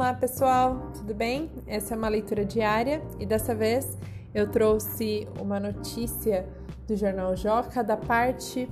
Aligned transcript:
Olá 0.00 0.14
pessoal, 0.14 0.92
tudo 0.94 1.12
bem? 1.12 1.50
Essa 1.66 1.92
é 1.92 1.96
uma 1.98 2.08
leitura 2.08 2.42
diária 2.42 3.02
e 3.18 3.26
dessa 3.26 3.54
vez 3.54 3.98
eu 4.32 4.50
trouxe 4.50 5.28
uma 5.38 5.60
notícia 5.60 6.48
do 6.88 6.96
jornal 6.96 7.36
Joca 7.36 7.84
da 7.84 7.98
parte 7.98 8.66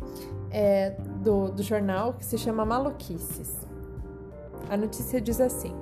é, 0.51 0.96
do, 1.23 1.51
do 1.51 1.62
jornal 1.62 2.14
que 2.14 2.25
se 2.25 2.39
chama 2.39 2.64
Maluquices. 2.64 3.55
A 4.71 4.77
notícia 4.79 5.21
diz 5.21 5.39
assim: 5.39 5.75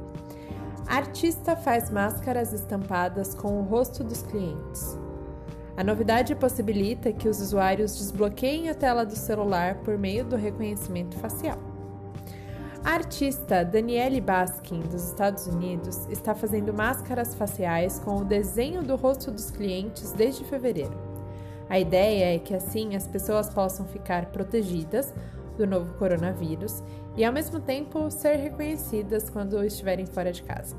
Artista 0.84 1.54
faz 1.54 1.90
máscaras 1.90 2.52
estampadas 2.52 3.32
com 3.32 3.60
o 3.60 3.62
rosto 3.62 4.02
dos 4.02 4.22
clientes. 4.22 4.98
A 5.76 5.84
novidade 5.84 6.34
possibilita 6.34 7.12
que 7.12 7.28
os 7.28 7.40
usuários 7.40 7.96
desbloqueiem 7.96 8.68
a 8.68 8.74
tela 8.74 9.06
do 9.06 9.14
celular 9.14 9.76
por 9.84 9.96
meio 9.96 10.24
do 10.24 10.34
reconhecimento 10.34 11.16
facial. 11.18 11.75
A 12.86 12.92
artista 12.92 13.64
Danielle 13.64 14.20
Baskin, 14.20 14.78
dos 14.78 15.08
Estados 15.08 15.48
Unidos, 15.48 16.06
está 16.08 16.36
fazendo 16.36 16.72
máscaras 16.72 17.34
faciais 17.34 17.98
com 17.98 18.18
o 18.18 18.24
desenho 18.24 18.80
do 18.80 18.94
rosto 18.94 19.32
dos 19.32 19.50
clientes 19.50 20.12
desde 20.12 20.44
fevereiro. 20.44 20.96
A 21.68 21.80
ideia 21.80 22.36
é 22.36 22.38
que 22.38 22.54
assim 22.54 22.94
as 22.94 23.08
pessoas 23.08 23.50
possam 23.50 23.86
ficar 23.86 24.26
protegidas 24.26 25.12
do 25.58 25.66
novo 25.66 25.94
coronavírus 25.94 26.80
e 27.16 27.24
ao 27.24 27.32
mesmo 27.32 27.58
tempo 27.58 28.08
ser 28.08 28.36
reconhecidas 28.36 29.28
quando 29.28 29.64
estiverem 29.64 30.06
fora 30.06 30.30
de 30.30 30.44
casa. 30.44 30.76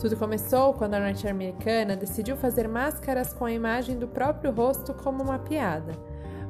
Tudo 0.00 0.16
começou 0.16 0.72
quando 0.72 0.94
a 0.94 1.00
norte-americana 1.00 1.94
decidiu 1.94 2.38
fazer 2.38 2.66
máscaras 2.66 3.34
com 3.34 3.44
a 3.44 3.52
imagem 3.52 3.98
do 3.98 4.08
próprio 4.08 4.50
rosto 4.50 4.94
como 4.94 5.22
uma 5.22 5.38
piada. 5.38 5.92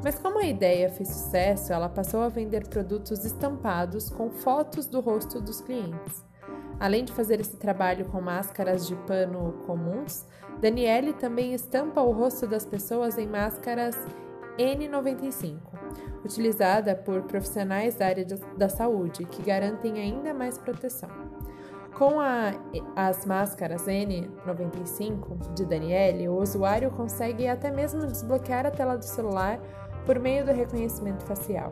Mas 0.03 0.19
como 0.19 0.39
a 0.39 0.45
ideia 0.45 0.89
fez 0.89 1.09
sucesso, 1.09 1.73
ela 1.73 1.89
passou 1.89 2.23
a 2.23 2.29
vender 2.29 2.69
produtos 2.69 3.25
estampados 3.25 4.09
com 4.09 4.31
fotos 4.31 4.87
do 4.87 5.01
rosto 5.01 5.41
dos 5.41 5.61
clientes. 5.61 6.25
Além 6.79 7.05
de 7.05 7.13
fazer 7.13 7.41
esse 7.41 7.57
trabalho 7.57 8.05
com 8.05 8.21
máscaras 8.21 8.87
de 8.87 8.95
pano 8.95 9.65
comuns, 9.67 10.25
Daniele 10.61 11.13
também 11.13 11.53
estampa 11.53 12.01
o 12.01 12.13
rosto 12.13 12.47
das 12.47 12.65
pessoas 12.65 13.19
em 13.19 13.27
máscaras 13.27 13.97
N95, 14.57 15.57
utilizada 16.25 16.95
por 16.95 17.23
profissionais 17.23 17.97
da 17.97 18.07
área 18.07 18.25
da 18.57 18.69
saúde, 18.69 19.25
que 19.25 19.43
garantem 19.43 20.01
ainda 20.01 20.33
mais 20.33 20.57
proteção. 20.57 21.11
Com 21.97 22.21
a, 22.21 22.53
as 22.95 23.27
máscaras 23.27 23.87
N95 23.87 25.53
de 25.55 25.65
Daniele, 25.65 26.29
o 26.29 26.41
usuário 26.41 26.93
consegue 26.93 27.49
até 27.49 27.73
mesmo 27.73 28.07
desbloquear 28.07 28.67
a 28.67 28.71
tela 28.71 28.97
do 28.97 29.05
celular 29.05 29.59
por 30.09 30.19
meio 30.19 30.43
do 30.43 30.53
reconhecimento 30.53 31.23
facial. 31.27 31.71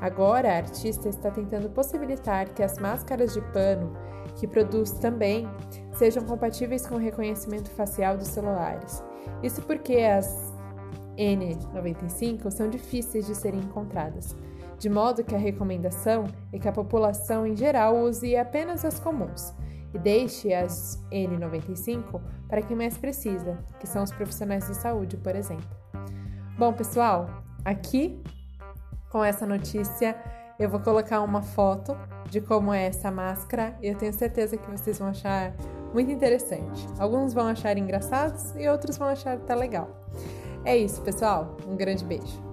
Agora, 0.00 0.50
a 0.50 0.56
artista 0.56 1.10
está 1.10 1.30
tentando 1.30 1.68
possibilitar 1.68 2.48
que 2.54 2.62
as 2.62 2.78
máscaras 2.78 3.34
de 3.34 3.42
pano 3.52 3.92
que 4.36 4.46
produz 4.46 4.92
também 4.92 5.46
sejam 5.92 6.24
compatíveis 6.24 6.86
com 6.86 6.94
o 6.94 6.98
reconhecimento 6.98 7.68
facial 7.72 8.16
dos 8.16 8.28
celulares. 8.28 9.04
Isso 9.42 9.60
porque 9.60 9.96
as 9.96 10.54
N95 11.18 12.50
são 12.50 12.70
difíceis 12.70 13.26
de 13.26 13.34
serem 13.34 13.60
encontradas, 13.60 14.34
de 14.78 14.88
modo 14.88 15.22
que 15.22 15.34
a 15.34 15.38
recomendação 15.38 16.24
é 16.54 16.58
que 16.58 16.66
a 16.66 16.72
população 16.72 17.46
em 17.46 17.54
geral 17.54 17.94
use 17.94 18.38
apenas 18.38 18.86
as 18.86 18.98
comuns 18.98 19.54
e 19.92 19.98
deixe 19.98 20.54
as 20.54 20.98
N95 21.12 22.22
para 22.48 22.62
quem 22.62 22.74
mais 22.74 22.96
precisa, 22.96 23.58
que 23.78 23.86
são 23.86 24.02
os 24.02 24.12
profissionais 24.12 24.66
de 24.66 24.74
saúde, 24.74 25.18
por 25.18 25.36
exemplo. 25.36 25.68
Bom, 26.56 26.72
pessoal, 26.72 27.40
Aqui, 27.64 28.22
com 29.10 29.22
essa 29.22 29.46
notícia, 29.46 30.16
eu 30.58 30.68
vou 30.68 30.80
colocar 30.80 31.20
uma 31.22 31.42
foto 31.42 31.96
de 32.28 32.40
como 32.40 32.72
é 32.72 32.86
essa 32.86 33.10
máscara 33.10 33.76
e 33.82 33.88
eu 33.88 33.96
tenho 33.96 34.12
certeza 34.12 34.56
que 34.56 34.70
vocês 34.70 34.98
vão 34.98 35.08
achar 35.08 35.52
muito 35.92 36.10
interessante. 36.10 36.86
Alguns 36.98 37.32
vão 37.32 37.46
achar 37.46 37.76
engraçados 37.76 38.54
e 38.56 38.68
outros 38.68 38.96
vão 38.96 39.08
achar 39.08 39.34
até 39.34 39.54
legal. 39.54 39.88
É 40.64 40.76
isso, 40.76 41.00
pessoal. 41.02 41.56
Um 41.66 41.76
grande 41.76 42.04
beijo. 42.04 42.49